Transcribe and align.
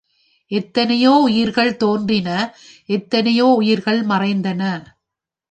எத்தனையோ 0.51 1.11
உயிர்கள் 1.11 1.75
தோன்றின 1.75 2.29
எத்தனையோ 2.89 3.45
உயிர்கள் 3.45 4.01
மறைந்தன. 4.05 4.61